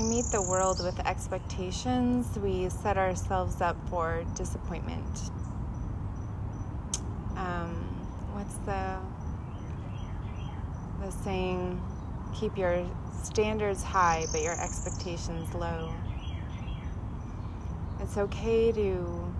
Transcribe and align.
we 0.00 0.06
meet 0.06 0.24
the 0.26 0.40
world 0.40 0.82
with 0.82 0.98
expectations, 1.00 2.38
we 2.38 2.68
set 2.70 2.96
ourselves 2.96 3.60
up 3.60 3.76
for 3.90 4.24
disappointment. 4.34 5.30
Um, 7.36 7.74
what's 8.32 8.54
the 8.64 8.96
the 11.04 11.10
saying? 11.22 11.82
Keep 12.34 12.56
your 12.56 12.86
standards 13.22 13.82
high, 13.82 14.24
but 14.32 14.40
your 14.40 14.58
expectations 14.58 15.52
low. 15.54 15.92
It's 18.00 18.16
okay 18.16 18.72
to 18.72 19.34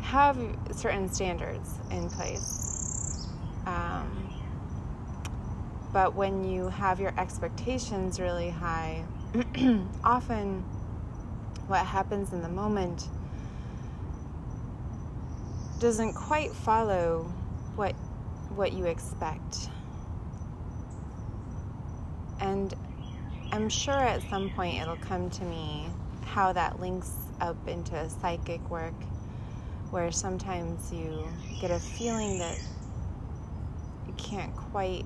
have 0.00 0.38
certain 0.72 1.08
standards 1.12 1.74
in 1.90 2.08
place. 2.08 3.28
Um, 3.66 4.29
but 5.92 6.14
when 6.14 6.44
you 6.44 6.68
have 6.68 7.00
your 7.00 7.12
expectations 7.18 8.20
really 8.20 8.50
high, 8.50 9.04
often 10.04 10.62
what 11.66 11.84
happens 11.84 12.32
in 12.32 12.42
the 12.42 12.48
moment 12.48 13.08
doesn't 15.78 16.14
quite 16.14 16.52
follow 16.52 17.32
what 17.76 17.94
what 18.54 18.72
you 18.72 18.86
expect. 18.86 19.68
And 22.40 22.74
I'm 23.52 23.68
sure 23.68 23.94
at 23.94 24.22
some 24.28 24.50
point 24.50 24.80
it'll 24.80 24.96
come 24.96 25.30
to 25.30 25.44
me 25.44 25.86
how 26.24 26.52
that 26.52 26.80
links 26.80 27.12
up 27.40 27.56
into 27.66 28.08
psychic 28.08 28.68
work 28.70 28.94
where 29.90 30.12
sometimes 30.12 30.92
you 30.92 31.26
get 31.60 31.70
a 31.70 31.78
feeling 31.78 32.38
that 32.38 32.58
you 34.06 34.12
can't 34.16 34.54
quite 34.54 35.04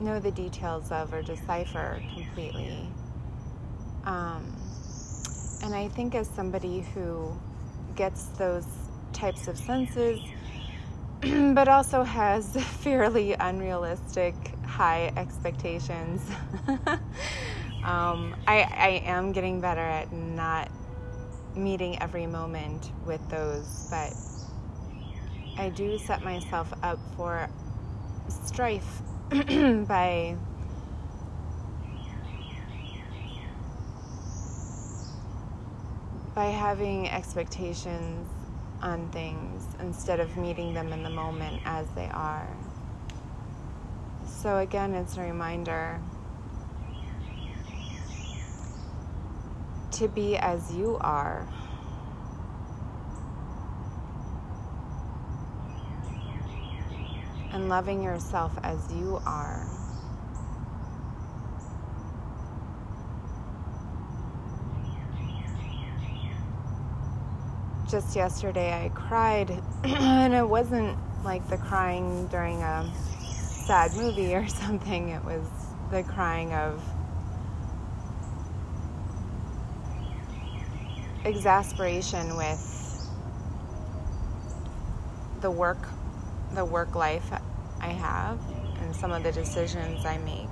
know 0.00 0.18
the 0.18 0.30
details 0.30 0.90
of 0.90 1.12
or 1.12 1.22
decipher 1.22 2.02
completely. 2.14 2.88
Um, 4.04 4.56
and 5.62 5.74
I 5.74 5.88
think 5.88 6.14
as 6.14 6.28
somebody 6.28 6.80
who 6.94 7.36
gets 7.96 8.26
those 8.38 8.66
types 9.12 9.46
of 9.48 9.58
senses, 9.58 10.20
but 11.20 11.68
also 11.68 12.02
has 12.02 12.56
fairly 12.80 13.34
unrealistic 13.34 14.34
high 14.64 15.12
expectations, 15.16 16.22
um, 17.84 18.34
I, 18.46 18.62
I 18.62 19.02
am 19.04 19.32
getting 19.32 19.60
better 19.60 19.80
at 19.80 20.12
not 20.12 20.70
meeting 21.54 22.00
every 22.00 22.26
moment 22.26 22.90
with 23.04 23.20
those, 23.28 23.88
but 23.90 24.14
I 25.58 25.68
do 25.68 25.98
set 25.98 26.22
myself 26.22 26.72
up 26.82 26.98
for 27.16 27.50
strife 28.46 29.02
by 29.86 30.34
by 36.34 36.46
having 36.46 37.08
expectations 37.08 38.28
on 38.82 39.08
things 39.10 39.62
instead 39.78 40.18
of 40.18 40.36
meeting 40.36 40.74
them 40.74 40.92
in 40.92 41.04
the 41.04 41.10
moment 41.10 41.62
as 41.64 41.86
they 41.90 42.08
are. 42.08 42.48
So 44.26 44.58
again, 44.58 44.94
it's 44.94 45.16
a 45.16 45.20
reminder 45.20 46.00
to 49.92 50.08
be 50.08 50.36
as 50.38 50.74
you 50.74 50.96
are. 51.00 51.46
And 57.60 57.68
loving 57.68 58.02
yourself 58.02 58.58
as 58.62 58.90
you 58.90 59.20
are. 59.26 59.66
Just 67.90 68.16
yesterday, 68.16 68.72
I 68.72 68.88
cried, 68.94 69.50
and 69.84 70.32
it 70.32 70.48
wasn't 70.48 70.96
like 71.22 71.46
the 71.50 71.58
crying 71.58 72.28
during 72.28 72.62
a 72.62 72.90
sad 73.30 73.92
movie 73.92 74.34
or 74.34 74.48
something, 74.64 75.10
it 75.10 75.22
was 75.22 75.46
the 75.90 76.02
crying 76.02 76.54
of 76.54 76.82
exasperation 81.26 82.38
with 82.38 83.10
the 85.42 85.50
work 85.50 85.86
the 86.54 86.64
work 86.64 86.94
life 86.94 87.30
I 87.80 87.88
have 87.88 88.38
and 88.80 88.94
some 88.94 89.12
of 89.12 89.22
the 89.22 89.32
decisions 89.32 90.04
I 90.04 90.18
make. 90.18 90.48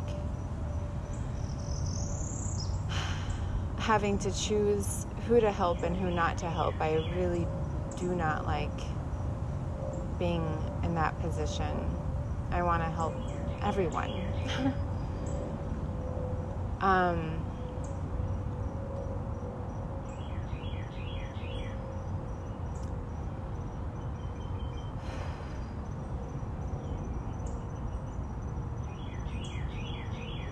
Having 3.79 4.19
to 4.21 4.33
choose 4.33 5.07
who 5.27 5.41
to 5.41 5.53
help 5.53 5.83
and 5.83 5.97
who 5.97 6.11
not 6.11 6.39
to 6.39 6.51
help, 6.51 6.81
I 6.81 6.97
really 7.17 7.47
do 7.99 8.15
not 8.15 8.47
like 8.47 8.71
being 10.19 10.45
in 10.85 10.95
that 10.95 11.19
position. 11.21 11.97
I 12.51 12.63
want 12.63 12.83
to 12.83 12.89
help 12.89 13.15
everyone. 13.63 14.11
um, 16.81 17.45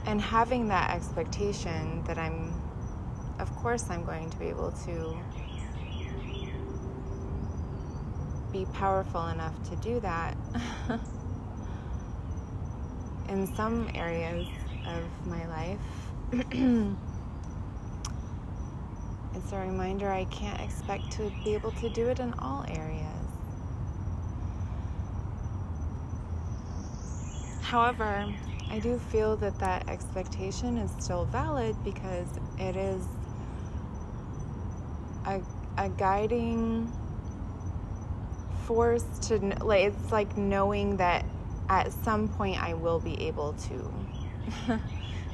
and 0.07 0.21
having 0.21 0.69
that 0.69 0.91
expectation 0.91 2.03
that 2.05 2.17
I'm, 2.17 2.53
of 3.41 3.55
course, 3.57 3.91
I'm 3.91 4.05
going 4.05 4.31
to 4.31 4.37
be 4.39 4.47
able 4.47 4.71
to 4.87 5.19
be 8.53 8.65
powerful 8.73 9.27
enough 9.27 9.55
to 9.69 9.77
do 9.77 9.99
that 10.01 10.37
in 13.29 13.47
some 13.55 13.91
areas 13.95 14.47
of 14.87 15.03
my 15.27 15.47
life. 15.49 15.81
it's 19.35 19.53
a 19.53 19.59
reminder 19.59 20.11
I 20.11 20.25
can't 20.27 20.61
expect 20.61 21.11
to 21.13 21.33
be 21.45 21.55
able 21.55 21.73
to 21.73 21.89
do 21.91 22.09
it 22.09 22.21
in 22.21 22.33
all 22.35 22.65
areas. 22.69 23.03
However, 27.61 28.33
I 28.71 28.79
do 28.81 28.99
feel 28.99 29.37
that 29.39 29.59
that 29.61 29.89
expectation 29.89 30.77
is 30.79 30.91
still 31.03 31.25
valid 31.27 31.77
because 31.85 32.27
it 32.59 32.77
is 32.77 33.03
a, 35.25 35.41
a 35.79 35.89
guiding 35.91 36.93
force 38.65 39.05
to 39.29 39.39
like 39.65 39.85
it's 39.85 40.11
like 40.11 40.37
knowing 40.37 40.97
that 40.97 41.25
at 41.69 41.93
some 41.93 42.29
point 42.29 42.61
I 42.63 42.75
will 42.75 42.99
be 42.99 43.21
able 43.23 43.53
to 43.53 43.93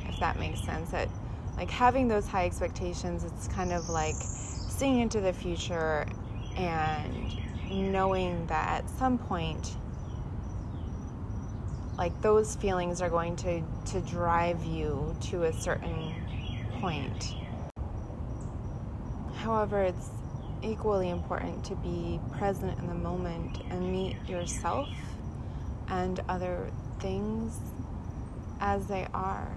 if 0.08 0.20
that 0.20 0.38
makes 0.38 0.62
sense. 0.62 0.90
That 0.90 1.08
like 1.56 1.70
having 1.70 2.08
those 2.08 2.26
high 2.26 2.44
expectations 2.46 3.25
it's 3.25 3.49
kind 3.49 3.73
of 3.73 3.88
like 3.88 4.17
seeing 4.17 5.00
into 5.00 5.20
the 5.20 5.32
future 5.32 6.06
and 6.56 7.32
knowing 7.70 8.46
that 8.46 8.82
at 8.82 8.90
some 8.90 9.19
point 9.19 9.76
like 12.02 12.20
those 12.20 12.56
feelings 12.56 13.00
are 13.00 13.08
going 13.08 13.37
to 13.37 13.62
to 13.87 14.00
drive 14.00 14.64
you 14.64 15.14
to 15.20 15.44
a 15.44 15.52
certain 15.52 16.12
point. 16.81 17.37
However 19.37 19.84
it's 19.84 20.10
equally 20.64 21.10
important 21.10 21.64
to 21.64 21.76
be 21.76 22.19
present 22.37 22.76
in 22.81 22.88
the 22.88 22.94
moment 22.94 23.58
and 23.70 23.93
meet 23.93 24.16
yourself 24.28 24.88
and 25.87 26.19
other 26.28 26.72
things 26.99 27.60
as 28.58 28.84
they 28.88 29.06
are. 29.14 29.56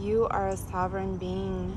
You 0.00 0.28
are 0.30 0.48
a 0.48 0.56
sovereign 0.56 1.18
being. 1.18 1.76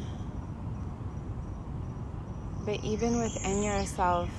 But 2.65 2.81
even 2.85 3.19
within 3.19 3.63
yourself, 3.63 4.29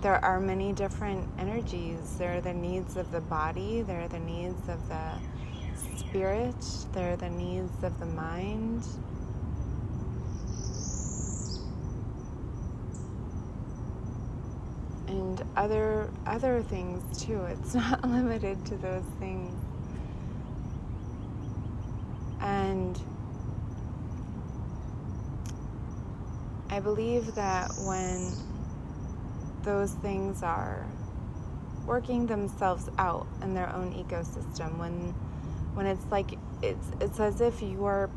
there 0.00 0.24
are 0.24 0.38
many 0.40 0.72
different 0.72 1.28
energies. 1.38 2.16
There 2.18 2.36
are 2.36 2.40
the 2.40 2.52
needs 2.52 2.96
of 2.96 3.10
the 3.10 3.20
body, 3.20 3.82
there 3.82 4.02
are 4.02 4.08
the 4.08 4.20
needs 4.20 4.68
of 4.68 4.88
the 4.88 5.14
spirit, 5.96 6.54
there 6.92 7.12
are 7.12 7.16
the 7.16 7.30
needs 7.30 7.82
of 7.82 7.98
the 7.98 8.06
mind. 8.06 8.84
And 15.08 15.42
other 15.56 16.10
other 16.26 16.62
things 16.62 17.24
too. 17.24 17.42
It's 17.46 17.74
not 17.74 18.08
limited 18.08 18.64
to 18.66 18.76
those 18.76 19.04
things. 19.18 19.54
And 22.40 23.00
I 26.70 26.78
believe 26.78 27.34
that 27.34 27.72
when 27.84 28.32
those 29.68 29.92
things 29.92 30.42
are 30.42 30.86
working 31.84 32.26
themselves 32.26 32.88
out 32.96 33.26
in 33.42 33.52
their 33.52 33.68
own 33.74 33.92
ecosystem, 33.92 34.78
when 34.78 35.12
when 35.74 35.84
it's 35.84 36.06
like 36.10 36.38
it's 36.62 36.86
it's 37.02 37.20
as 37.20 37.42
if 37.42 37.60
you're 37.60 38.08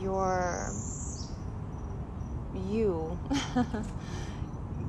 you're 0.00 0.68
you 2.68 3.16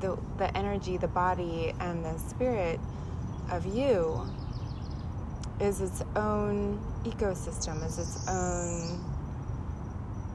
the 0.01 0.17
the 0.39 0.57
energy, 0.57 0.97
the 0.97 1.07
body 1.07 1.71
and 1.79 2.03
the 2.03 2.17
spirit 2.17 2.79
of 3.51 3.67
you 3.67 4.27
is 5.59 5.81
its 5.81 6.01
own 6.15 6.79
ecosystem, 7.03 7.85
is 7.85 7.99
its 7.99 8.27
own 8.27 8.99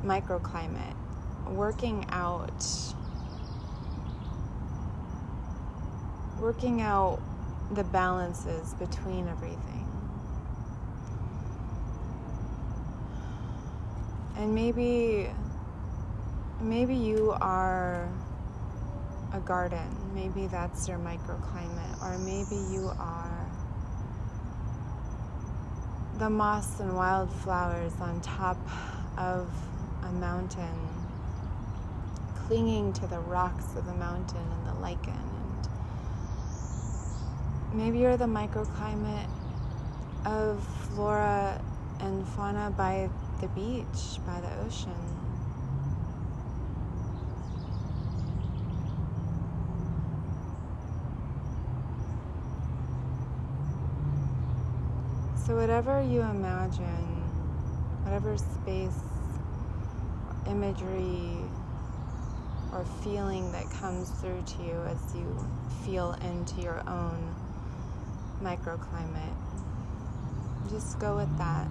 microclimate 0.04 0.94
working 1.48 2.06
out 2.10 2.64
working 6.40 6.80
out 6.80 7.20
the 7.72 7.84
balances 7.84 8.74
between 8.74 9.28
everything. 9.28 9.86
And 14.36 14.54
maybe 14.54 15.30
maybe 16.60 16.94
you 16.94 17.36
are 17.40 18.08
a 19.32 19.40
garden. 19.40 19.88
Maybe 20.14 20.46
that's 20.46 20.88
your 20.88 20.98
microclimate 20.98 22.02
or 22.02 22.18
maybe 22.18 22.56
you 22.72 22.90
are 22.98 23.46
the 26.18 26.28
moss 26.28 26.80
and 26.80 26.94
wildflowers 26.94 27.92
on 28.00 28.20
top 28.20 28.58
of 29.16 29.50
a 30.02 30.12
mountain 30.12 30.88
clinging 32.46 32.92
to 32.92 33.06
the 33.06 33.18
rocks 33.20 33.74
of 33.76 33.86
the 33.86 33.94
mountain 33.94 34.36
and 34.36 34.66
the 34.66 34.80
lichen. 34.80 35.39
Maybe 37.72 38.00
you're 38.00 38.16
the 38.16 38.24
microclimate 38.24 39.28
of 40.26 40.60
flora 40.92 41.62
and 42.00 42.26
fauna 42.26 42.74
by 42.76 43.08
the 43.40 43.46
beach, 43.48 44.18
by 44.26 44.40
the 44.40 44.52
ocean. 44.66 44.92
So, 55.46 55.54
whatever 55.54 56.02
you 56.02 56.22
imagine, 56.22 56.84
whatever 58.02 58.36
space, 58.36 58.98
imagery, 60.46 61.38
or 62.72 62.84
feeling 63.04 63.52
that 63.52 63.70
comes 63.70 64.10
through 64.10 64.42
to 64.44 64.62
you 64.64 64.82
as 64.88 65.14
you 65.14 65.48
feel 65.84 66.16
into 66.22 66.60
your 66.60 66.82
own 66.88 67.39
microclimate. 68.42 69.34
Just 70.70 70.98
go 70.98 71.16
with 71.16 71.38
that. 71.38 71.66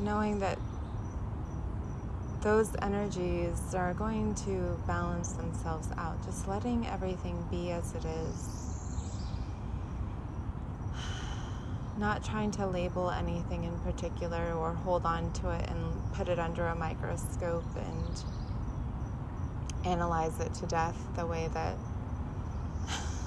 Knowing 0.00 0.40
that 0.40 0.58
those 2.40 2.74
energies 2.82 3.74
are 3.74 3.94
going 3.94 4.34
to 4.34 4.78
balance 4.86 5.32
themselves 5.32 5.88
out, 5.96 6.22
just 6.24 6.48
letting 6.48 6.86
everything 6.88 7.44
be 7.50 7.70
as 7.70 7.94
it 7.94 8.04
is. 8.04 8.62
not 11.98 12.24
trying 12.24 12.50
to 12.50 12.66
label 12.66 13.10
anything 13.10 13.64
in 13.64 13.78
particular 13.80 14.54
or 14.54 14.72
hold 14.72 15.04
on 15.04 15.32
to 15.32 15.50
it 15.50 15.68
and 15.68 16.12
put 16.14 16.28
it 16.28 16.38
under 16.38 16.66
a 16.66 16.74
microscope 16.74 17.64
and 17.76 18.24
analyze 19.84 20.38
it 20.40 20.52
to 20.54 20.66
death 20.66 20.96
the 21.16 21.26
way 21.26 21.48
that 21.52 21.76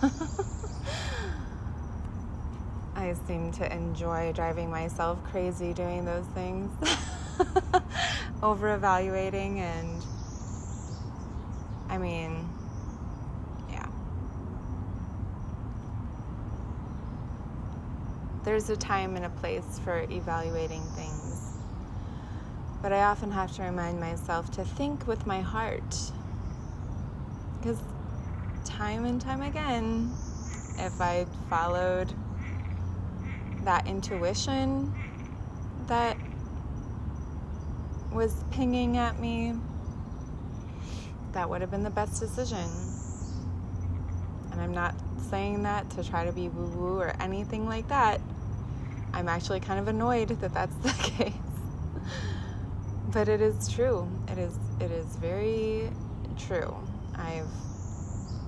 I 2.95 3.13
seem 3.27 3.51
to 3.53 3.73
enjoy 3.73 4.31
driving 4.33 4.69
myself 4.69 5.23
crazy 5.25 5.73
doing 5.73 6.05
those 6.05 6.25
things, 6.27 6.71
over 8.43 8.73
evaluating, 8.73 9.59
and 9.59 10.03
I 11.89 11.97
mean, 11.97 12.47
yeah. 13.69 13.85
there's 18.43 18.69
a 18.69 18.75
time 18.75 19.15
and 19.15 19.25
a 19.25 19.29
place 19.29 19.79
for 19.83 20.05
evaluating 20.09 20.83
things. 20.95 21.41
But 22.81 22.93
I 22.93 23.03
often 23.03 23.31
have 23.31 23.55
to 23.55 23.63
remind 23.63 23.99
myself 23.99 24.51
to 24.51 24.63
think 24.63 25.07
with 25.07 25.25
my 25.25 25.41
heart. 25.41 25.95
Because 27.57 27.79
time 28.85 29.05
and 29.05 29.19
time 29.19 29.41
again, 29.41 30.13
if 30.77 31.01
I 31.01 31.25
followed 31.49 32.13
that 33.63 33.87
intuition 33.87 34.93
that 35.87 36.15
was 38.11 38.43
pinging 38.51 38.97
at 38.97 39.19
me, 39.19 39.55
that 41.31 41.49
would 41.49 41.61
have 41.61 41.71
been 41.71 41.81
the 41.81 41.89
best 41.89 42.19
decision. 42.19 42.69
And 44.51 44.61
I'm 44.61 44.71
not 44.71 44.93
saying 45.31 45.63
that 45.63 45.89
to 45.91 46.03
try 46.03 46.23
to 46.23 46.31
be 46.31 46.49
woo 46.49 46.67
woo 46.67 46.99
or 46.99 47.15
anything 47.19 47.65
like 47.65 47.87
that. 47.87 48.21
I'm 49.13 49.27
actually 49.27 49.61
kind 49.61 49.79
of 49.79 49.87
annoyed 49.87 50.29
that 50.29 50.53
that's 50.53 50.75
the 50.75 50.89
case. 51.01 51.33
but 53.11 53.29
it 53.29 53.41
is 53.41 53.67
true. 53.67 54.07
It 54.27 54.37
is 54.37 54.59
it 54.79 54.91
is 54.91 55.07
very 55.15 55.89
true. 56.37 56.71
I've 57.15 57.47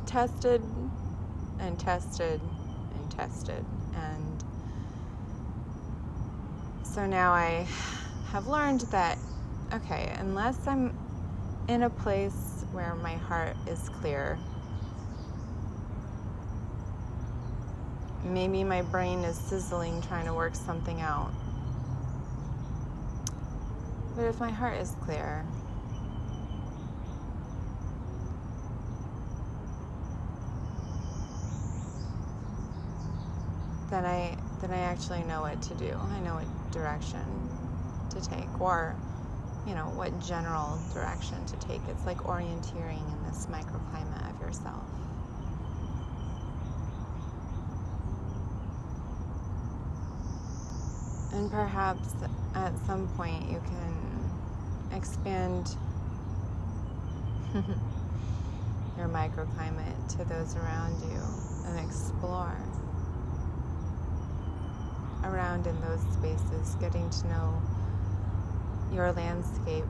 tested 0.07 0.61
and 1.59 1.79
tested 1.79 2.41
and 2.95 3.11
tested 3.11 3.63
and 3.95 4.43
so 6.83 7.05
now 7.05 7.31
I 7.31 7.67
have 8.31 8.47
learned 8.47 8.81
that 8.91 9.17
okay, 9.73 10.11
unless 10.19 10.65
I'm 10.65 10.97
in 11.67 11.83
a 11.83 11.89
place 11.89 12.65
where 12.71 12.95
my 12.95 13.15
heart 13.15 13.55
is 13.67 13.89
clear 13.89 14.39
maybe 18.23 18.63
my 18.63 18.81
brain 18.81 19.19
is 19.23 19.37
sizzling 19.37 20.01
trying 20.01 20.25
to 20.25 20.33
work 20.33 20.55
something 20.55 21.01
out. 21.01 21.31
But 24.15 24.25
if 24.25 24.39
my 24.39 24.49
heart 24.49 24.77
is 24.77 24.95
clear, 25.01 25.45
then 33.89 34.05
I 34.05 34.37
then 34.61 34.71
I 34.71 34.79
actually 34.79 35.23
know 35.23 35.41
what 35.41 35.61
to 35.63 35.75
do. 35.75 35.91
I 35.91 36.19
know 36.19 36.35
what 36.35 36.71
direction 36.71 37.23
to 38.09 38.21
take 38.21 38.59
or 38.59 38.95
you 39.65 39.75
know 39.75 39.85
what 39.95 40.17
general 40.19 40.79
direction 40.93 41.45
to 41.45 41.55
take. 41.67 41.81
It's 41.87 42.05
like 42.05 42.17
orienteering 42.19 43.01
in 43.13 43.23
this 43.27 43.47
microclimate 43.47 44.29
of 44.29 44.41
yourself. 44.41 44.83
And 51.33 51.51
perhaps 51.51 52.09
at 52.55 52.73
some 52.87 53.07
point 53.09 53.49
you 53.49 53.61
can 53.65 54.97
expand 54.97 55.75
your 58.97 59.07
microclimate 59.07 60.17
to 60.17 60.25
those 60.25 60.55
around 60.55 60.99
you 61.01 61.21
and 61.67 61.79
explore 61.85 62.57
around 65.23 65.67
in 65.67 65.79
those 65.81 66.01
spaces, 66.13 66.75
getting 66.79 67.09
to 67.09 67.27
know 67.27 67.61
your 68.93 69.11
landscape 69.11 69.85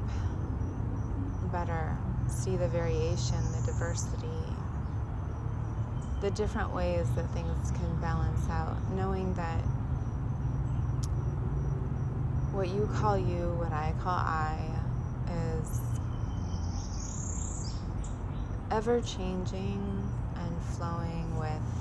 better, 1.51 1.97
see 2.27 2.57
the 2.57 2.67
variation, 2.67 3.37
the 3.59 3.71
diversity, 3.71 4.27
the 6.21 6.31
different 6.31 6.73
ways 6.73 7.07
that 7.15 7.29
things 7.33 7.71
can 7.71 8.01
balance 8.01 8.49
out, 8.49 8.75
knowing 8.93 9.33
that 9.35 9.59
what 12.51 12.69
you 12.69 12.89
call 12.95 13.17
you, 13.17 13.53
what 13.59 13.71
I 13.71 13.93
call 14.01 14.17
I, 14.17 14.57
is 15.59 15.79
ever 18.71 18.99
changing 19.01 20.09
and 20.35 20.61
flowing 20.75 21.37
with 21.37 21.76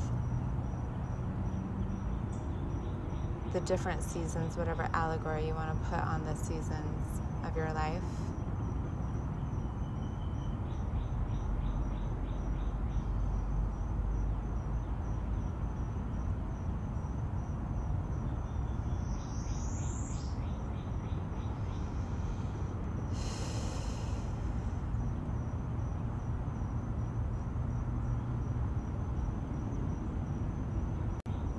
the 3.56 3.62
different 3.62 4.02
seasons, 4.02 4.54
whatever 4.58 4.86
allegory 4.92 5.46
you 5.46 5.54
want 5.54 5.70
to 5.70 5.88
put 5.88 5.98
on 5.98 6.22
the 6.26 6.34
seasons 6.34 7.22
of 7.42 7.56
your 7.56 7.72
life. 7.72 8.02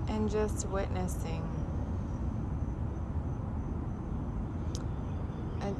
and 0.10 0.32
just 0.32 0.68
witnessing. 0.70 1.44
It, 5.62 5.76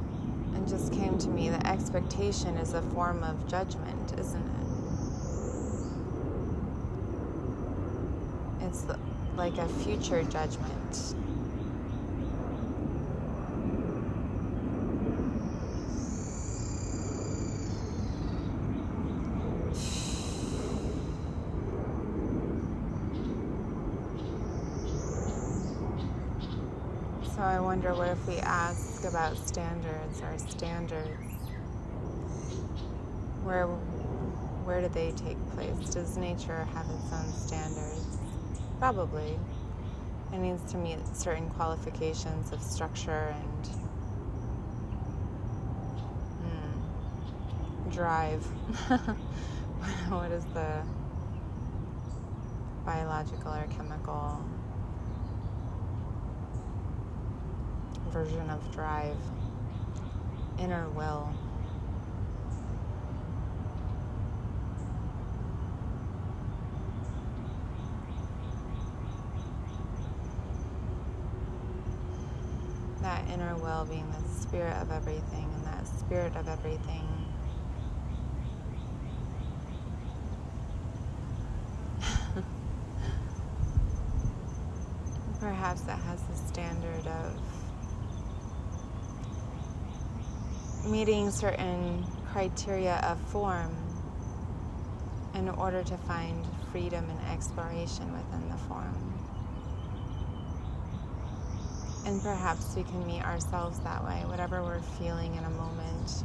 it 0.56 0.68
just 0.68 0.92
came 0.92 1.18
to 1.18 1.28
me 1.28 1.48
that 1.50 1.66
is 2.20 2.74
a 2.74 2.82
form 2.82 3.22
of 3.22 3.46
judgment, 3.46 4.12
isn't 4.18 4.42
it? 4.42 4.66
It's 8.66 8.84
like 9.36 9.56
a 9.56 9.68
future 9.68 10.24
judgment. 10.24 10.94
So 10.94 11.14
I 27.38 27.60
wonder 27.60 27.94
what 27.94 28.08
if 28.08 28.26
we 28.26 28.38
ask 28.38 29.04
about 29.04 29.36
standards, 29.36 30.20
our 30.22 30.36
standards? 30.38 31.27
Where 33.48 33.66
where 34.66 34.82
do 34.82 34.88
they 34.88 35.12
take 35.12 35.38
place? 35.54 35.94
Does 35.94 36.18
nature 36.18 36.68
have 36.74 36.84
its 36.90 37.10
own 37.10 37.32
standards? 37.32 38.18
Probably. 38.78 39.38
It 40.34 40.36
needs 40.36 40.70
to 40.72 40.76
meet 40.76 40.98
certain 41.16 41.48
qualifications 41.48 42.52
of 42.52 42.60
structure 42.60 43.34
and 43.34 43.66
hmm, 46.42 47.90
drive. 47.90 48.44
what 50.10 50.30
is 50.30 50.44
the 50.52 50.82
biological 52.84 53.54
or 53.54 53.66
chemical 53.74 54.44
version 58.10 58.50
of 58.50 58.70
drive, 58.72 59.16
inner 60.58 60.86
will. 60.90 61.32
That 73.08 73.24
inner 73.32 73.56
well 73.56 73.86
being, 73.86 74.04
the 74.12 74.20
spirit 74.28 74.76
of 74.82 74.90
everything, 74.90 75.48
and 75.54 75.64
that 75.64 75.86
spirit 75.86 76.36
of 76.36 76.46
everything 76.46 77.08
perhaps 85.40 85.80
that 85.82 85.98
has 86.00 86.20
the 86.24 86.36
standard 86.36 87.06
of 87.06 87.40
meeting 90.84 91.30
certain 91.30 92.04
criteria 92.30 92.96
of 93.04 93.18
form 93.30 93.74
in 95.34 95.48
order 95.48 95.82
to 95.82 95.96
find 95.96 96.44
freedom 96.70 97.08
and 97.08 97.18
exploration 97.32 98.12
within 98.12 98.50
the 98.50 98.58
form. 98.68 99.07
And 102.08 102.22
perhaps 102.22 102.74
we 102.74 102.84
can 102.84 103.06
meet 103.06 103.22
ourselves 103.22 103.80
that 103.80 104.02
way, 104.02 104.22
whatever 104.24 104.62
we're 104.62 104.80
feeling 104.80 105.34
in 105.34 105.44
a 105.44 105.50
moment 105.50 106.24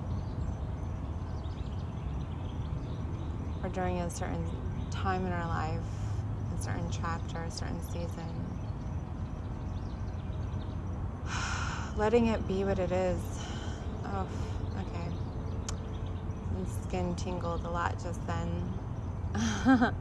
or 3.61 3.67
during 3.67 3.99
a 3.99 4.09
certain 4.09 4.49
time 4.91 5.25
in 5.25 5.33
our 5.33 5.45
life, 5.45 5.81
a 6.57 6.63
certain 6.63 6.89
chapter, 6.89 7.43
a 7.43 7.51
certain 7.51 7.83
season. 7.91 8.07
Letting 11.97 12.27
it 12.27 12.47
be 12.47 12.63
what 12.63 12.79
it 12.79 12.93
is. 12.93 13.19
Oh 14.05 14.25
okay. 14.77 15.09
My 16.57 16.65
skin 16.87 17.13
tingled 17.15 17.65
a 17.65 17.69
lot 17.69 18.01
just 18.01 18.25
then. 18.25 18.73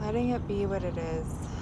Letting 0.00 0.30
it 0.30 0.48
be 0.48 0.66
what 0.66 0.82
it 0.82 0.98
is. 0.98 1.53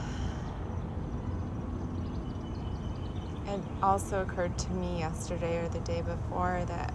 It 3.53 3.61
also 3.83 4.23
occurred 4.23 4.57
to 4.59 4.71
me 4.73 4.99
yesterday 4.99 5.65
or 5.65 5.69
the 5.69 5.81
day 5.81 6.03
before 6.03 6.65
that 6.67 6.95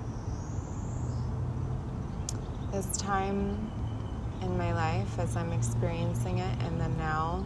this 2.72 2.98
time 2.98 3.72
in 4.42 4.58
my 4.58 4.74
life, 4.74 5.20
as 5.20 5.36
I'm 5.36 5.54
experiencing 5.54 6.40
it 6.40 6.62
in 6.64 6.78
the 6.78 6.90
now, 6.90 7.46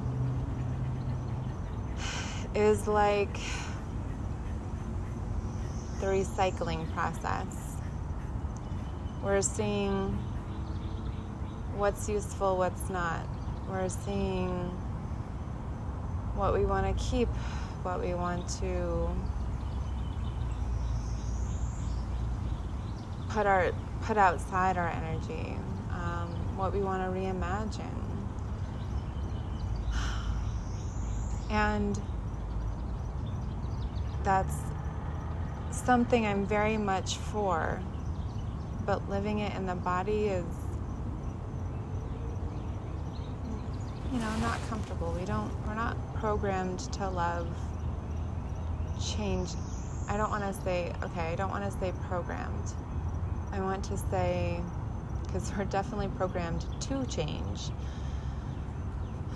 is 2.55 2.87
like 2.87 3.37
the 5.99 6.07
recycling 6.07 6.91
process 6.93 7.71
we're 9.23 9.41
seeing 9.43 10.17
what's 11.77 12.09
useful, 12.09 12.57
what's 12.57 12.89
not. 12.89 13.27
We're 13.69 13.87
seeing 13.87 14.49
what 16.35 16.53
we 16.53 16.65
want 16.65 16.97
to 16.97 17.03
keep, 17.03 17.29
what 17.83 18.01
we 18.01 18.13
want 18.13 18.47
to 18.59 19.09
put 23.29 23.45
our 23.45 23.71
put 24.01 24.17
outside 24.17 24.77
our 24.77 24.89
energy, 24.89 25.55
um, 25.91 26.29
what 26.57 26.73
we 26.73 26.81
want 26.81 27.03
to 27.03 27.19
reimagine, 27.19 27.85
and 31.49 31.99
that's 34.23 34.55
something 35.71 36.25
I'm 36.25 36.45
very 36.45 36.77
much 36.77 37.17
for 37.17 37.81
but 38.85 39.07
living 39.09 39.39
it 39.39 39.55
in 39.55 39.65
the 39.65 39.75
body 39.75 40.27
is 40.27 40.45
you 44.11 44.19
know 44.19 44.35
not 44.37 44.59
comfortable. 44.69 45.15
We 45.17 45.25
don't 45.25 45.51
we're 45.65 45.75
not 45.75 45.95
programmed 46.15 46.79
to 46.93 47.09
love 47.09 47.47
change 49.01 49.49
i 50.07 50.17
don't 50.17 50.29
want 50.29 50.43
to 50.43 50.61
say 50.61 50.93
okay 51.03 51.31
i 51.31 51.35
don't 51.35 51.49
want 51.49 51.63
to 51.63 51.79
say 51.79 51.91
programmed 52.07 52.73
i 53.51 53.59
want 53.59 53.83
to 53.83 53.97
say 53.97 54.61
because 55.25 55.51
we're 55.57 55.65
definitely 55.65 56.09
programmed 56.17 56.65
to 56.79 57.05
change 57.05 57.69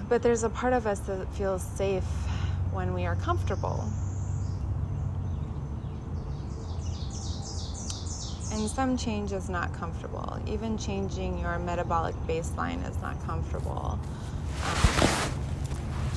but 0.07 0.21
there's 0.21 0.43
a 0.43 0.49
part 0.49 0.73
of 0.73 0.85
us 0.85 0.99
that 0.99 1.27
feels 1.33 1.63
safe 1.63 2.03
when 2.71 2.93
we 2.93 3.05
are 3.05 3.15
comfortable 3.15 3.89
And 8.55 8.71
some 8.71 8.95
change 8.95 9.33
is 9.33 9.49
not 9.49 9.73
comfortable. 9.73 10.39
Even 10.47 10.77
changing 10.77 11.37
your 11.39 11.59
metabolic 11.59 12.15
baseline 12.25 12.89
is 12.89 13.01
not 13.01 13.21
comfortable. 13.25 13.99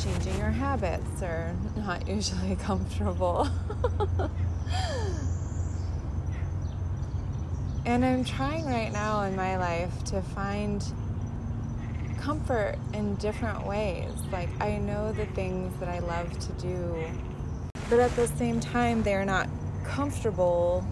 Changing 0.03 0.39
your 0.39 0.51
habits 0.51 1.23
are 1.23 1.55
not 1.77 2.07
usually 2.07 2.55
comfortable. 2.61 3.49
and 7.85 8.05
I'm 8.05 8.25
trying 8.25 8.67
right 8.67 8.93
now 8.93 9.23
in 9.23 9.35
my 9.35 9.57
life 9.57 10.05
to 10.05 10.23
find 10.23 10.85
comfort 12.19 12.77
in 12.93 13.17
different 13.17 13.67
ways. 13.67 14.13
Like, 14.31 14.51
I 14.63 14.79
know 14.79 15.13
the 15.13 15.27
things 15.27 15.75
that 15.81 15.89
I 15.89 15.99
love 15.99 16.31
to 16.39 16.53
do, 16.53 17.05
but 17.91 17.99
at 17.99 18.15
the 18.15 18.29
same 18.29 18.61
time, 18.61 19.03
they're 19.03 19.25
not 19.25 19.49
comfortable 19.85 20.87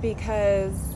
because 0.00 0.93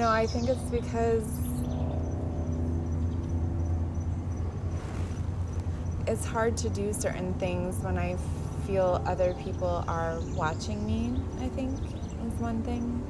know, 0.00 0.08
I 0.08 0.26
think 0.26 0.48
it's 0.48 0.58
because 0.70 1.28
it's 6.06 6.24
hard 6.24 6.56
to 6.56 6.70
do 6.70 6.94
certain 6.94 7.34
things 7.34 7.76
when 7.80 7.98
I 7.98 8.16
feel 8.66 9.02
other 9.04 9.34
people 9.34 9.84
are 9.86 10.18
watching 10.34 10.86
me, 10.86 11.12
I 11.42 11.48
think 11.48 11.78
is 11.78 12.40
one 12.40 12.62
thing. 12.62 13.04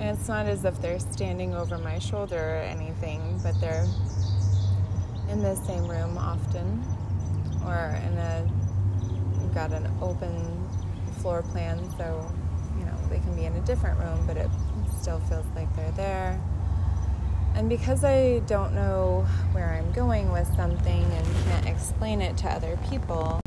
And 0.00 0.18
it's 0.18 0.26
not 0.26 0.46
as 0.46 0.64
if 0.64 0.82
they're 0.82 0.98
standing 0.98 1.54
over 1.54 1.78
my 1.78 2.00
shoulder 2.00 2.56
or 2.56 2.62
anything, 2.62 3.38
but 3.44 3.60
they're 3.60 3.86
in 5.28 5.40
the 5.40 5.54
same 5.54 5.86
room 5.86 6.18
often 6.18 6.99
or 7.66 7.98
in 8.06 8.18
a 8.18 8.50
you've 9.40 9.54
got 9.54 9.72
an 9.72 9.90
open 10.00 10.68
floor 11.20 11.42
plan 11.42 11.78
so 11.96 12.30
you 12.78 12.84
know 12.84 12.96
they 13.08 13.18
can 13.18 13.34
be 13.34 13.44
in 13.44 13.54
a 13.54 13.60
different 13.60 13.98
room 13.98 14.26
but 14.26 14.36
it 14.36 14.50
still 15.00 15.20
feels 15.20 15.46
like 15.54 15.74
they're 15.76 15.92
there 15.92 16.40
and 17.54 17.68
because 17.68 18.04
I 18.04 18.40
don't 18.46 18.74
know 18.74 19.26
where 19.52 19.70
I'm 19.72 19.90
going 19.92 20.32
with 20.32 20.46
something 20.56 21.02
and 21.02 21.26
can't 21.44 21.66
explain 21.66 22.20
it 22.20 22.36
to 22.38 22.48
other 22.48 22.78
people, 22.88 23.40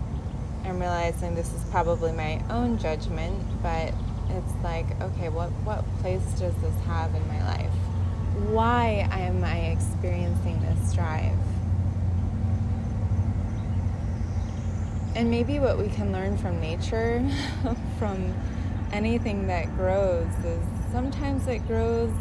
I'm 0.65 0.79
realizing 0.79 1.35
this 1.35 1.51
is 1.53 1.63
probably 1.71 2.11
my 2.11 2.43
own 2.49 2.77
judgment, 2.77 3.41
but 3.63 3.93
it's 4.29 4.53
like, 4.63 4.85
okay, 5.01 5.29
what, 5.29 5.49
what 5.63 5.85
place 5.99 6.23
does 6.37 6.55
this 6.55 6.75
have 6.85 7.15
in 7.15 7.27
my 7.27 7.43
life? 7.45 7.71
Why 8.49 9.07
am 9.11 9.43
I 9.43 9.71
experiencing 9.71 10.61
this 10.61 10.93
drive? 10.93 11.37
And 15.15 15.29
maybe 15.29 15.59
what 15.59 15.77
we 15.77 15.89
can 15.89 16.11
learn 16.11 16.37
from 16.37 16.59
nature, 16.59 17.23
from 17.99 18.33
anything 18.91 19.47
that 19.47 19.75
grows, 19.75 20.27
is 20.43 20.63
sometimes 20.91 21.47
it 21.47 21.65
grows 21.67 22.11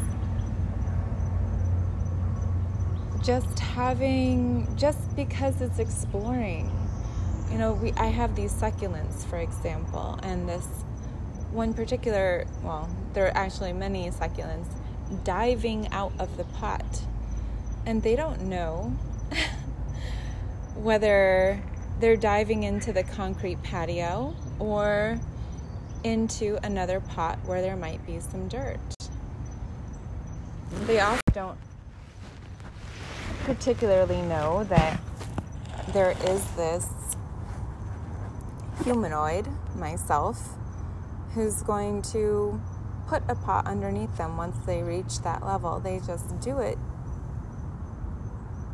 just 3.23 3.59
having 3.59 4.67
just 4.77 5.15
because 5.17 5.61
it's 5.61 5.79
exploring. 5.79 6.71
You 7.51 7.59
know 7.59 7.73
we 7.75 7.93
i 7.93 8.07
have 8.07 8.35
these 8.35 8.53
succulents 8.53 9.27
for 9.29 9.37
example 9.37 10.19
and 10.23 10.49
this 10.49 10.67
one 11.51 11.75
particular 11.75 12.47
well 12.63 12.89
there 13.13 13.27
are 13.27 13.37
actually 13.37 13.75
many 13.75 14.11
succulents 14.11 14.69
diving 15.25 15.89
out 15.93 16.13
of 16.19 16.37
the 16.37 16.45
pot. 16.45 17.03
And 17.85 18.03
they 18.03 18.17
don't 18.17 18.43
know 18.43 18.97
whether 20.75 21.63
they're 22.03 22.17
diving 22.17 22.65
into 22.65 22.93
the 22.93 23.03
concrete 23.05 23.63
patio 23.63 24.35
or 24.59 25.19
into 26.05 26.59
another 26.65 27.01
pot 27.01 27.39
where 27.47 27.63
there 27.63 27.77
might 27.77 28.05
be 28.05 28.19
some 28.19 28.49
dirt 28.49 28.79
they 30.87 30.99
also 31.01 31.21
don't 31.33 31.59
particularly 33.45 34.21
know 34.23 34.65
that 34.65 35.01
there 35.93 36.15
is 36.27 36.45
this 36.53 36.87
humanoid, 38.85 39.49
myself, 39.77 40.57
who's 41.35 41.63
going 41.63 42.03
to 42.03 42.61
put 43.09 43.23
a 43.29 43.35
pot 43.35 43.67
underneath 43.67 44.17
them 44.17 44.37
once 44.37 44.57
they 44.65 44.83
reach 44.83 45.21
that 45.23 45.45
level. 45.45 45.81
They 45.81 46.01
just 46.01 46.41
do 46.41 46.59
it. 46.59 46.79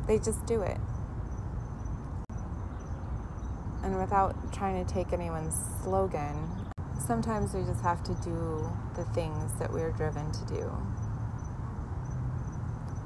They 0.07 0.19
just 0.19 0.45
do 0.47 0.63
it. 0.63 0.79
And 3.83 3.97
without 3.97 4.53
trying 4.53 4.85
to 4.85 4.93
take 4.93 5.13
anyone's 5.13 5.55
slogan, 5.83 6.49
sometimes 7.07 7.55
we 7.55 7.63
just 7.63 7.81
have 7.83 8.03
to 8.05 8.15
do 8.23 8.71
the 8.97 9.05
things 9.15 9.53
that 9.59 9.73
we're 9.73 9.93
driven 9.93 10.31
to 10.33 10.45
do, 10.47 10.71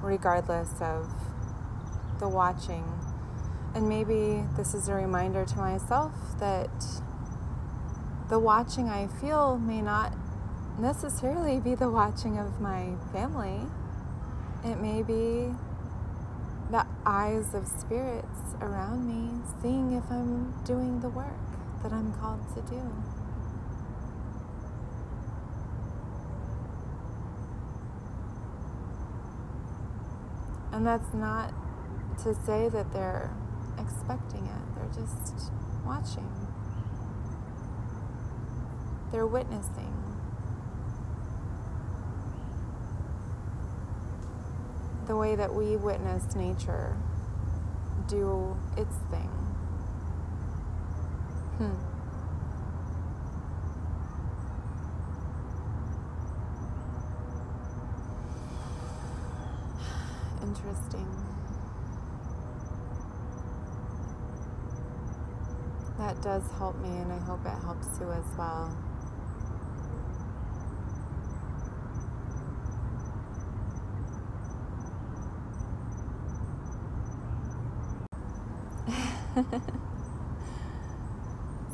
regardless 0.02 0.70
of 0.80 1.08
the 2.18 2.28
watching. 2.28 2.84
And 3.74 3.88
maybe 3.88 4.44
this 4.56 4.74
is 4.74 4.88
a 4.88 4.94
reminder 4.94 5.44
to 5.44 5.56
myself 5.58 6.12
that 6.40 6.70
the 8.28 8.38
watching 8.38 8.88
I 8.88 9.06
feel 9.06 9.58
may 9.58 9.82
not 9.82 10.12
necessarily 10.78 11.60
be 11.60 11.74
the 11.74 11.90
watching 11.90 12.38
of 12.38 12.60
my 12.60 12.94
family. 13.12 13.60
It 14.64 14.80
may 14.80 15.02
be 15.02 15.54
the 16.72 16.86
eyes 17.04 17.52
of 17.54 17.68
spirits 17.68 18.54
around 18.62 19.06
me 19.06 19.30
seeing 19.60 19.92
if 19.92 20.10
I'm 20.10 20.54
doing 20.64 21.00
the 21.00 21.10
work 21.10 21.26
that 21.82 21.92
I'm 21.92 22.14
called 22.14 22.40
to 22.54 22.62
do. 22.62 22.80
And 30.72 30.86
that's 30.86 31.12
not 31.12 31.52
to 32.22 32.34
say 32.46 32.70
that 32.70 32.90
they're 32.94 33.30
expecting 33.78 34.46
it, 34.46 34.74
they're 34.74 35.04
just 35.04 35.52
watching, 35.84 36.30
they're 39.12 39.26
witnessing. 39.26 40.11
The 45.12 45.18
way 45.18 45.36
that 45.36 45.52
we 45.54 45.76
witness 45.76 46.34
nature 46.34 46.96
do 48.08 48.56
its 48.78 48.96
thing. 49.10 49.28
Hmm. 51.58 51.74
Interesting. 60.48 61.06
that 65.98 66.22
does 66.22 66.50
help 66.52 66.78
me, 66.78 66.88
and 66.88 67.12
I 67.12 67.18
hope 67.18 67.44
it 67.44 67.50
helps 67.62 68.00
you 68.00 68.10
as 68.12 68.24
well. 68.38 68.74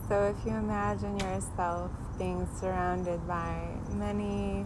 So, 0.08 0.22
if 0.24 0.36
you 0.44 0.52
imagine 0.52 1.18
yourself 1.18 1.90
being 2.18 2.48
surrounded 2.58 3.26
by 3.26 3.76
many 3.90 4.64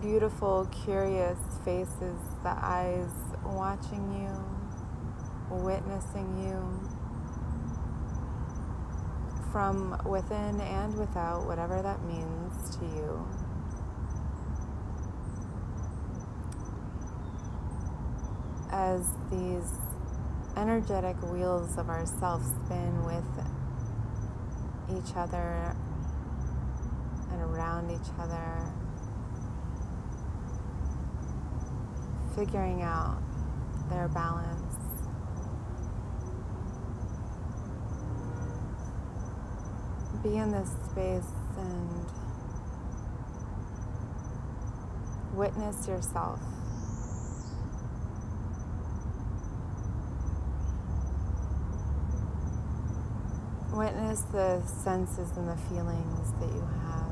beautiful, 0.00 0.68
curious 0.84 1.38
faces, 1.64 2.18
the 2.42 2.50
eyes 2.50 3.10
watching 3.44 4.12
you, 4.22 5.56
witnessing 5.58 6.44
you 6.44 6.80
from 9.52 10.00
within 10.06 10.60
and 10.60 10.96
without, 10.96 11.46
whatever 11.46 11.82
that 11.82 12.02
means 12.04 12.76
to 12.76 12.84
you. 12.86 13.26
As 18.70 19.06
these 19.30 19.91
energetic 20.56 21.16
wheels 21.30 21.76
of 21.78 21.88
ourselves 21.88 22.46
spin 22.64 23.04
with 23.04 23.24
each 24.90 25.16
other 25.16 25.74
and 27.30 27.40
around 27.42 27.90
each 27.90 28.10
other, 28.18 28.72
figuring 32.34 32.82
out 32.82 33.22
their 33.88 34.08
balance. 34.08 34.62
be 40.22 40.36
in 40.36 40.52
this 40.52 40.70
space 40.88 41.32
and 41.56 42.06
witness 45.34 45.88
yourself. 45.88 46.38
Witness 53.72 54.20
the 54.32 54.60
senses 54.66 55.34
and 55.38 55.48
the 55.48 55.56
feelings 55.56 56.32
that 56.40 56.52
you 56.52 56.60
have. 56.60 57.10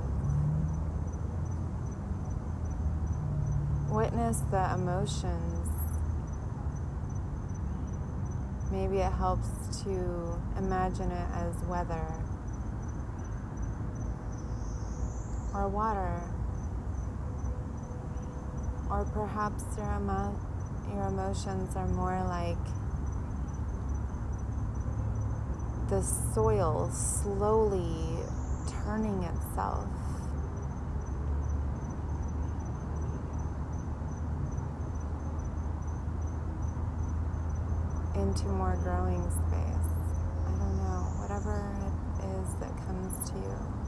Witness 3.91 4.41
the 4.51 4.75
emotions. 4.75 5.69
Maybe 8.71 8.99
it 8.99 9.11
helps 9.11 9.49
to 9.85 10.39
imagine 10.59 11.11
it 11.11 11.29
as 11.33 11.57
weather 11.65 12.07
or 15.55 15.67
water. 15.67 16.23
Or 18.91 19.07
perhaps 19.07 19.65
your, 19.79 19.97
emo- 19.97 20.39
your 20.95 21.07
emotions 21.09 21.75
are 21.75 21.89
more 21.89 22.23
like 22.29 22.59
the 25.91 26.03
soil 26.03 26.89
slowly 26.93 28.23
turning 28.69 29.25
itself. 29.25 29.89
Into 38.15 38.47
more 38.51 38.77
growing 38.85 39.21
space. 39.33 39.91
I 40.47 40.51
don't 40.61 40.77
know, 40.77 41.11
whatever 41.19 41.75
it 41.75 42.25
is 42.39 42.55
that 42.61 42.77
comes 42.87 43.31
to 43.31 43.37
you. 43.37 43.80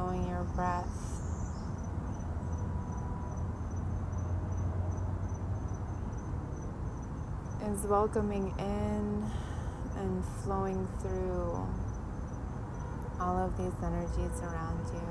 Knowing 0.00 0.26
your 0.28 0.44
breath. 0.54 0.86
is 7.68 7.86
welcoming 7.86 8.52
in 8.58 9.30
and 9.96 10.24
flowing 10.42 10.88
through 11.00 11.68
all 13.20 13.36
of 13.36 13.56
these 13.58 13.72
energies 13.84 14.40
around 14.42 14.80
you. 14.92 15.10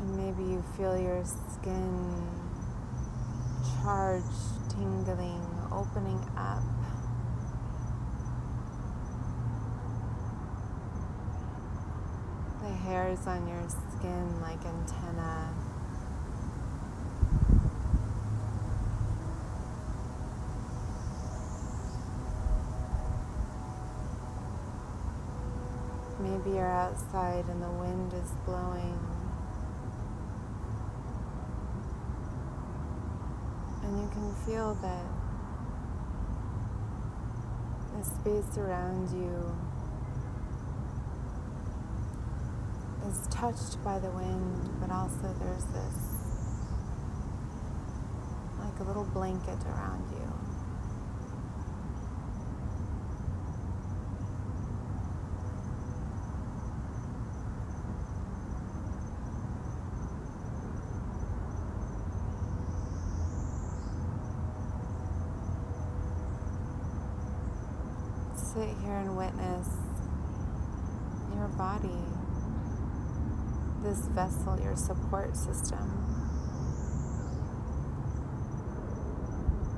And 0.00 0.16
maybe 0.16 0.50
you 0.50 0.64
feel 0.76 0.98
your 0.98 1.22
skin 1.24 2.14
charged, 3.82 4.70
tingling, 4.70 5.46
opening 5.70 6.18
up. 6.36 6.62
The 12.64 12.70
hairs 12.84 13.26
on 13.26 13.48
your 13.48 13.66
skin 13.68 14.40
like 14.40 14.64
antenna 14.64 15.54
Maybe 26.20 26.56
you're 26.56 26.70
outside 26.70 27.44
and 27.48 27.60
the 27.60 27.70
wind 27.70 28.12
is 28.14 28.30
blowing. 28.46 28.98
And 33.82 34.00
you 34.00 34.08
can 34.08 34.32
feel 34.46 34.74
that 34.80 35.04
the 37.98 38.04
space 38.04 38.56
around 38.56 39.10
you 39.10 39.54
is 43.14 43.26
touched 43.28 43.82
by 43.84 43.98
the 43.98 44.10
wind, 44.10 44.70
but 44.80 44.90
also 44.90 45.34
there's 45.40 45.64
this 45.66 46.14
like 48.58 48.80
a 48.80 48.82
little 48.82 49.04
blanket 49.04 49.58
around 49.66 50.04
you. 50.10 50.30
sit 68.54 68.68
here 68.84 68.94
and 68.94 69.16
witness 69.16 69.66
your 71.34 71.48
body, 71.58 71.88
this 73.94 74.06
vessel, 74.08 74.58
your 74.60 74.76
support 74.76 75.36
system. 75.36 75.78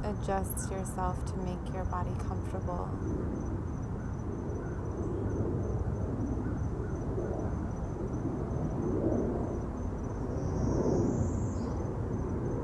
Adjust 0.04 0.70
yourself 0.70 1.24
to 1.26 1.36
make 1.38 1.74
your 1.74 1.84
body 1.84 2.10
comfortable. 2.26 2.88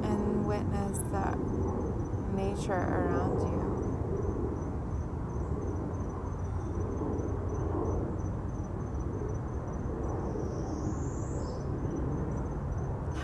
And 0.04 0.46
witness 0.46 0.98
the 1.10 1.36
nature 2.34 2.72
around 2.72 3.40
you. 3.40 3.62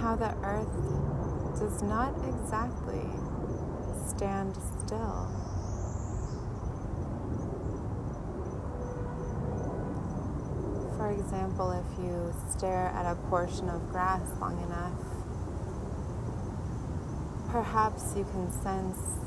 how 0.09 0.15
the 0.15 0.33
earth 0.43 1.48
does 1.59 1.83
not 1.83 2.15
exactly 2.25 3.03
stand 4.07 4.55
still. 4.79 5.27
For 10.97 11.11
example, 11.11 11.73
if 11.73 11.99
you 11.99 12.33
stare 12.49 12.93
at 12.95 13.11
a 13.11 13.17
portion 13.29 13.69
of 13.69 13.89
grass 13.91 14.23
long 14.41 14.63
enough, 14.63 14.93
perhaps 17.51 18.15
you 18.17 18.25
can 18.25 18.53
sense 18.53 19.19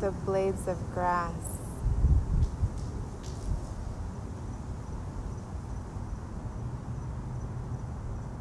the 0.00 0.10
blades 0.24 0.66
of 0.66 0.78
grass 0.92 1.57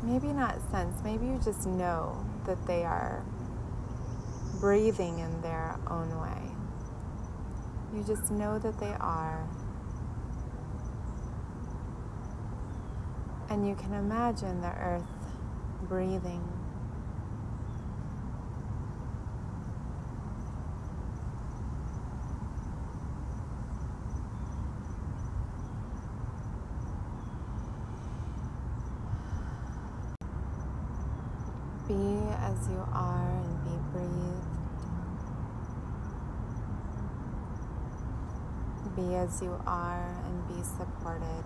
maybe 0.07 0.31
not 0.31 0.55
sense, 0.71 1.03
maybe 1.03 1.25
you 1.25 1.37
just 1.43 1.67
know 1.67 2.25
that 2.45 2.65
they 2.65 2.85
are 2.85 3.25
breathing 4.61 5.19
in 5.19 5.41
their 5.41 5.77
own 5.89 6.09
way. 6.21 6.55
You 7.93 8.03
just 8.03 8.31
know 8.31 8.57
that 8.57 8.79
they 8.79 8.93
are. 8.99 9.45
And 13.49 13.67
you 13.67 13.75
can 13.75 13.93
imagine 13.93 14.61
the 14.61 14.69
earth 14.69 15.03
breathing. 15.89 16.43
Be 31.87 32.26
as 32.39 32.69
you 32.69 32.83
are 32.93 33.29
and 33.29 33.63
be 33.63 33.71
breathed. 33.91 34.45
Be 38.95 39.15
as 39.15 39.41
you 39.41 39.59
are 39.65 40.15
and 40.25 40.47
be 40.47 40.63
supported. 40.63 41.43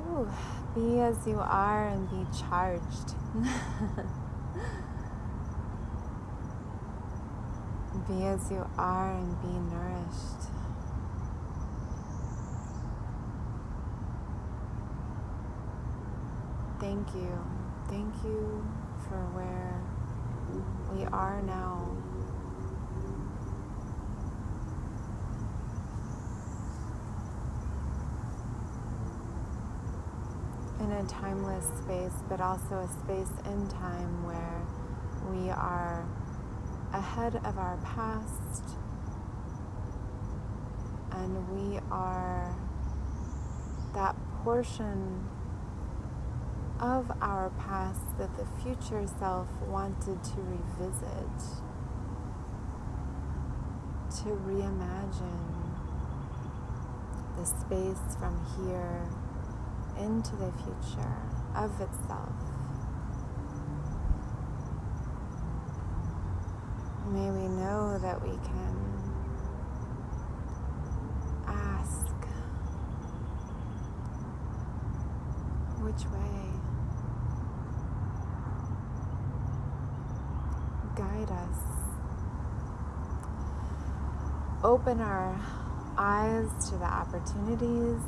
Ooh, 0.00 0.28
be 0.74 1.00
as 1.00 1.26
you 1.26 1.38
are 1.38 1.88
and 1.88 2.10
be 2.10 2.26
charged. 2.38 3.14
be 8.08 8.24
as 8.26 8.50
you 8.50 8.66
are 8.76 9.12
and 9.12 9.40
be 9.40 9.48
nourished. 9.74 10.50
Thank 16.82 17.01
you. 17.14 17.38
Thank 17.88 18.14
you 18.24 18.64
for 19.08 19.18
where 19.34 19.80
we 20.92 21.04
are 21.06 21.42
now. 21.42 21.88
In 30.80 30.90
a 30.90 31.04
timeless 31.04 31.66
space, 31.78 32.22
but 32.28 32.40
also 32.40 32.78
a 32.78 32.88
space 32.88 33.32
in 33.46 33.68
time 33.68 34.24
where 34.24 34.66
we 35.30 35.50
are 35.50 36.06
ahead 36.92 37.36
of 37.44 37.56
our 37.56 37.78
past 37.84 38.76
and 41.12 41.48
we 41.50 41.78
are 41.90 42.54
that 43.94 44.16
portion 44.42 45.28
of 46.82 47.12
our 47.20 47.48
past 47.60 48.18
that 48.18 48.36
the 48.36 48.44
future 48.60 49.06
self 49.20 49.46
wanted 49.68 50.22
to 50.24 50.34
revisit, 50.40 51.38
to 54.10 54.30
reimagine 54.44 55.62
the 57.36 57.44
space 57.44 58.16
from 58.18 58.36
here 58.58 59.08
into 59.96 60.34
the 60.36 60.52
future 60.64 61.16
of 61.54 61.70
itself. 61.80 62.34
May 67.12 67.30
we 67.30 67.46
know 67.46 67.96
that 68.02 68.20
we 68.20 68.36
can 68.38 68.76
ask 71.46 72.08
which 75.80 76.04
way 76.10 76.32
guide 80.96 81.30
us. 81.30 81.58
Open 84.72 85.02
our 85.02 85.38
eyes 85.98 86.48
to 86.70 86.78
the 86.78 86.86
opportunities, 86.86 88.00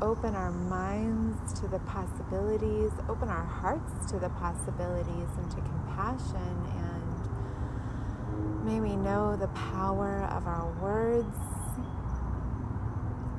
open 0.00 0.36
our 0.36 0.52
minds 0.52 1.60
to 1.60 1.66
the 1.66 1.80
possibilities, 1.80 2.92
open 3.08 3.28
our 3.28 3.44
hearts 3.44 4.08
to 4.12 4.20
the 4.20 4.28
possibilities 4.28 5.28
and 5.36 5.50
to 5.50 5.56
compassion. 5.56 6.62
And 6.78 8.64
may 8.64 8.78
we 8.78 8.94
know 8.94 9.34
the 9.34 9.48
power 9.48 10.22
of 10.30 10.46
our 10.46 10.72
words. 10.80 11.26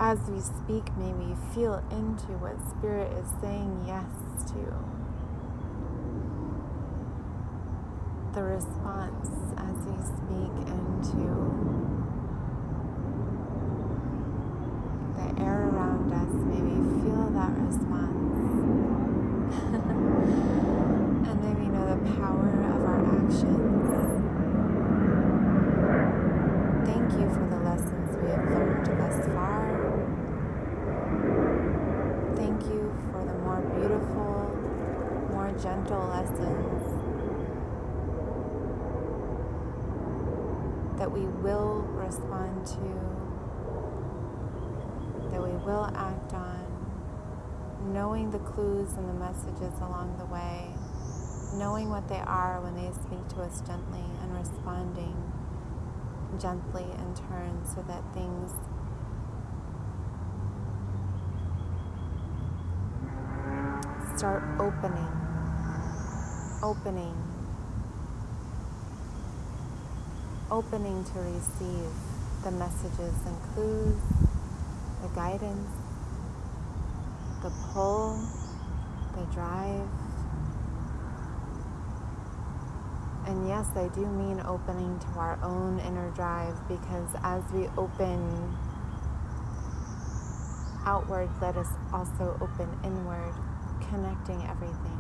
As 0.02 0.20
we 0.30 0.42
speak, 0.42 0.94
may 0.98 1.14
we 1.14 1.36
feel 1.56 1.82
into 1.90 2.34
what 2.44 2.60
Spirit 2.70 3.14
is 3.14 3.30
saying 3.40 3.86
yes 3.88 4.12
to. 4.52 4.60
The 8.34 8.44
response 8.44 9.30
as 9.56 9.78
we 9.88 9.96
speak 10.04 10.52
into 10.68 11.93
air 15.40 15.70
around 15.70 16.12
us, 16.14 16.34
may 16.46 16.62
we 16.62 16.78
feel 17.02 17.30
that 17.32 17.52
response. 17.58 18.14
and 21.28 21.38
may 21.44 21.54
we 21.62 21.68
know 21.70 21.86
the 21.94 22.00
power 22.18 22.50
of 22.74 22.82
our 22.84 23.02
actions. 23.18 23.88
Thank 26.86 27.08
you 27.20 27.28
for 27.34 27.46
the 27.50 27.60
lessons 27.64 28.18
we 28.22 28.30
have 28.30 28.46
learned 28.50 28.86
thus 29.00 29.18
far. 29.34 29.64
Thank 32.36 32.66
you 32.66 32.94
for 33.12 33.24
the 33.26 33.34
more 33.40 33.62
beautiful, 33.78 34.52
more 35.32 35.52
gentle 35.62 36.08
lessons 36.08 37.04
that 40.98 41.12
we 41.12 41.22
will 41.42 41.82
respond 41.98 42.66
to 42.66 43.23
that 45.34 45.42
we 45.42 45.52
will 45.66 45.90
act 45.96 46.34
on, 46.36 46.64
knowing 47.92 48.30
the 48.30 48.38
clues 48.38 48.94
and 48.94 49.10
the 49.10 49.14
messages 49.14 49.74
along 49.82 50.16
the 50.20 50.26
way, 50.26 50.70
knowing 51.58 51.90
what 51.90 52.08
they 52.08 52.22
are 52.28 52.62
when 52.62 52.76
they 52.76 52.92
speak 52.94 53.28
to 53.30 53.42
us 53.42 53.62
gently, 53.62 54.06
and 54.22 54.38
responding 54.38 55.18
gently 56.40 56.84
in 56.84 57.16
turn 57.30 57.66
so 57.66 57.84
that 57.88 58.04
things 58.14 58.52
start 64.16 64.44
opening, 64.60 65.12
opening, 66.62 67.18
opening 70.52 71.04
to 71.06 71.20
receive 71.20 71.90
the 72.44 72.52
messages 72.52 73.16
and 73.26 73.42
clues 73.54 74.33
the 75.04 75.10
guidance, 75.10 75.70
the 77.44 77.52
pull, 77.74 78.18
the 79.16 79.26
drive. 79.34 79.88
And 83.28 83.48
yes, 83.48 83.68
I 83.76 83.90
do 83.94 84.06
mean 84.06 84.42
opening 84.46 84.98
to 85.00 85.08
our 85.20 85.38
own 85.44 85.80
inner 85.80 86.10
drive 86.12 86.56
because 86.70 87.10
as 87.22 87.44
we 87.52 87.68
open 87.78 88.58
outward, 90.86 91.30
let 91.42 91.58
us 91.58 91.70
also 91.92 92.38
open 92.42 92.70
inward, 92.86 93.34
connecting 93.90 94.42
everything, 94.48 95.00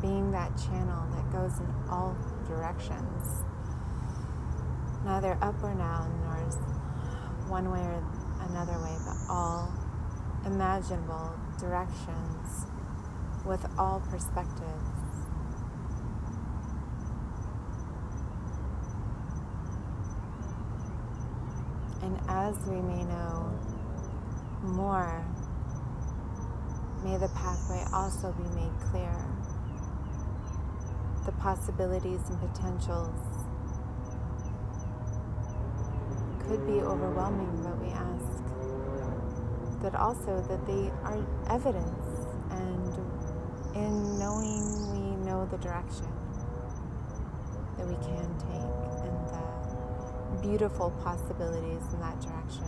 being 0.00 0.30
that 0.30 0.56
channel 0.56 1.04
that 1.14 1.32
goes 1.32 1.58
in 1.58 1.74
all 1.90 2.16
directions, 2.46 3.42
neither 5.04 5.36
up 5.42 5.60
or 5.64 5.74
down, 5.74 6.12
nor 6.22 6.34
one 7.48 7.70
way 7.70 7.80
or 7.80 8.02
another 8.50 8.78
way, 8.82 8.96
but 9.04 9.16
all 9.28 9.72
imaginable 10.46 11.34
directions 11.58 12.66
with 13.44 13.64
all 13.78 14.00
perspectives. 14.10 14.90
And 22.02 22.20
as 22.28 22.54
we 22.66 22.80
may 22.80 23.04
know 23.04 23.58
more, 24.62 25.24
may 27.02 27.16
the 27.16 27.28
pathway 27.34 27.82
also 27.92 28.32
be 28.32 28.44
made 28.54 28.72
clear. 28.90 29.14
The 31.24 31.32
possibilities 31.32 32.20
and 32.28 32.38
potentials 32.40 33.33
could 36.46 36.66
be 36.66 36.80
overwhelming, 36.80 37.60
but 37.62 37.78
we 37.80 37.88
ask 37.88 38.44
but 39.84 39.94
also 39.96 40.42
that 40.48 40.64
they 40.66 40.90
are 41.04 41.22
evidence. 41.50 42.26
And 42.50 43.76
in 43.76 44.18
knowing 44.18 44.64
we 44.90 45.14
know 45.26 45.46
the 45.50 45.58
direction 45.58 46.08
that 47.76 47.86
we 47.86 47.94
can 47.96 48.26
take 48.38 49.04
and 49.04 49.28
the 49.28 50.40
beautiful 50.40 50.90
possibilities 51.04 51.82
in 51.92 52.00
that 52.00 52.18
direction. 52.22 52.64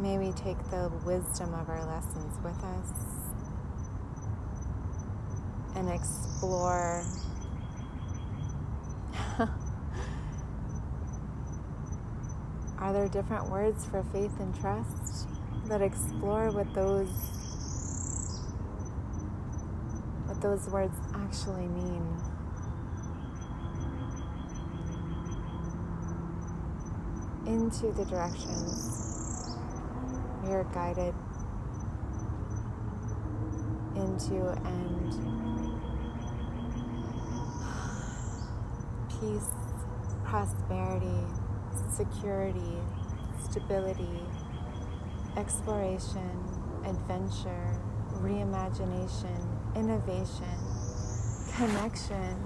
May 0.00 0.18
we 0.18 0.30
take 0.32 0.58
the 0.70 0.92
wisdom 1.04 1.52
of 1.54 1.68
our 1.68 1.84
lessons 1.84 2.38
with 2.44 2.62
us 2.62 3.25
and 5.76 5.88
explore 5.90 7.04
Are 12.78 12.92
there 12.92 13.08
different 13.08 13.50
words 13.50 13.84
for 13.86 14.02
faith 14.12 14.32
and 14.38 14.58
trust 14.60 15.28
that 15.66 15.82
explore 15.82 16.50
what 16.50 16.72
those 16.74 17.08
what 20.26 20.40
those 20.40 20.68
words 20.68 20.96
actually 21.14 21.66
mean? 21.68 22.06
Into 27.46 27.92
the 27.92 28.04
directions 28.04 29.56
are 30.44 30.64
guided 30.72 31.14
into 34.06 34.48
and 34.64 35.12
peace, 39.10 39.50
prosperity, 40.24 41.26
security, 41.90 42.78
stability, 43.50 44.22
exploration, 45.36 46.44
adventure, 46.84 47.80
reimagination, 48.20 49.40
innovation, 49.74 50.56
connection, 51.56 52.36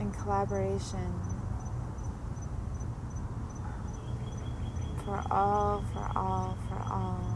and 0.00 0.12
collaboration 0.14 1.39
for 5.10 5.24
all, 5.32 5.84
for 5.92 6.08
all, 6.16 6.60
for 6.68 6.86
all. 6.88 7.29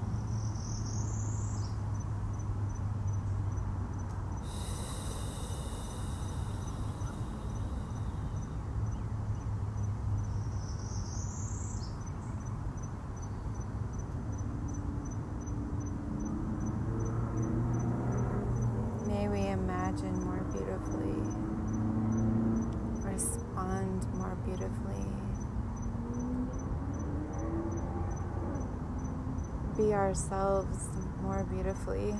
Be 29.76 29.92
ourselves 29.92 30.88
more 31.22 31.44
beautifully. 31.44 32.14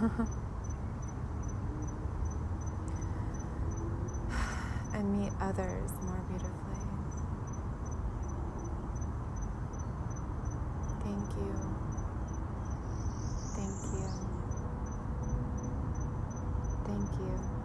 and 4.94 5.18
meet 5.18 5.32
others 5.40 5.90
more 6.02 6.22
beautifully. 6.28 6.56
Thank 11.02 11.30
you. 11.36 11.54
Thank 13.56 13.80
you. 13.94 14.08
Thank 16.84 17.10
you. 17.18 17.60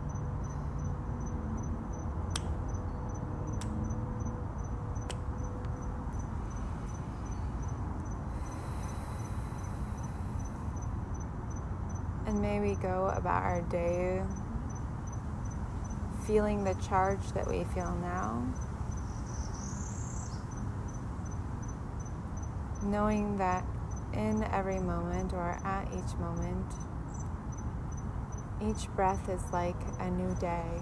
And 12.27 12.41
may 12.41 12.54
we 12.65 12.73
go 12.73 13.13
about 13.15 13.43
our 13.43 13.61
day 13.69 14.23
feeling 16.25 16.63
the 16.63 16.73
charge 16.75 17.21
that 17.35 17.47
we 17.47 17.63
feel 17.63 17.95
now. 18.01 18.43
Knowing 22.81 23.37
that 23.37 23.63
in 24.13 24.43
every 24.51 24.79
moment 24.79 25.31
or 25.33 25.59
at 25.63 25.87
each 25.93 26.17
moment, 26.17 26.65
each 28.59 28.89
breath 28.95 29.29
is 29.29 29.43
like 29.53 29.75
a 29.99 30.09
new 30.09 30.33
day. 30.39 30.81